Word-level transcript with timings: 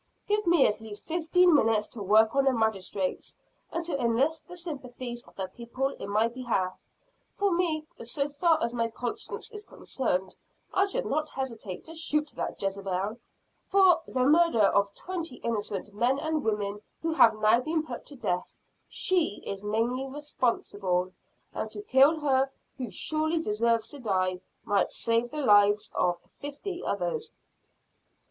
"Give 0.27 0.47
me 0.47 0.65
at 0.65 0.81
least 0.81 1.05
fifteen 1.05 1.53
minutes 1.53 1.87
to 1.89 2.01
work 2.01 2.35
on 2.35 2.45
the 2.45 2.53
Magistrates, 2.53 3.37
and 3.71 3.85
to 3.85 4.01
enlist 4.03 4.47
the 4.47 4.57
sympathies 4.57 5.23
of 5.25 5.35
the 5.35 5.47
people 5.47 5.89
in 5.89 6.09
my 6.09 6.27
behalf. 6.27 6.79
For 7.33 7.51
me, 7.51 7.85
so 8.01 8.27
far 8.27 8.57
as 8.63 8.73
my 8.73 8.87
conscience 8.87 9.51
is 9.51 9.63
concerned, 9.63 10.35
I 10.73 10.85
should 10.85 11.05
not 11.05 11.29
hesitate 11.29 11.83
to 11.83 11.93
shoot 11.93 12.33
that 12.35 12.59
Jezebel. 12.59 13.19
For 13.63 14.01
the 14.07 14.23
murder 14.23 14.63
of 14.63 14.87
the 14.87 14.95
twenty 14.99 15.35
innocent 15.35 15.93
men 15.93 16.17
and 16.17 16.43
women 16.43 16.81
who 17.03 17.13
have 17.13 17.37
now 17.37 17.59
been 17.59 17.83
put 17.83 18.03
to 18.07 18.15
death, 18.15 18.55
she 18.87 19.43
is 19.45 19.63
mainly 19.63 20.07
responsible. 20.07 21.13
And 21.53 21.69
to 21.69 21.81
kill 21.83 22.19
her 22.21 22.49
who 22.75 22.89
surely 22.89 23.39
deserves 23.39 23.85
to 23.89 23.99
die, 23.99 24.41
might 24.65 24.89
save 24.91 25.29
the 25.29 25.41
lives 25.41 25.91
of 25.95 26.19
fifty 26.39 26.83
others." 26.83 27.31